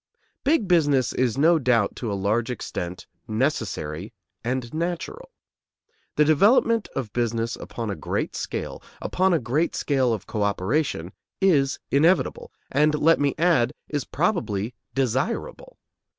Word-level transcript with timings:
Big 0.43 0.67
business 0.67 1.13
is 1.13 1.37
no 1.37 1.59
doubt 1.59 1.95
to 1.95 2.11
a 2.11 2.15
large 2.17 2.49
extent 2.49 3.05
necessary 3.27 4.11
and 4.43 4.73
natural. 4.73 5.29
The 6.15 6.25
development 6.25 6.87
of 6.95 7.13
business 7.13 7.55
upon 7.55 7.91
a 7.91 7.95
great 7.95 8.35
scale, 8.35 8.81
upon 8.99 9.31
a 9.31 9.37
great 9.37 9.75
scale 9.75 10.11
of 10.11 10.25
co 10.25 10.41
operation, 10.41 11.11
is 11.39 11.77
inevitable, 11.91 12.51
and, 12.71 12.95
let 12.95 13.19
me 13.19 13.35
add, 13.37 13.73
is 13.89 14.03
probably 14.03 14.73
desirable. 14.95 15.77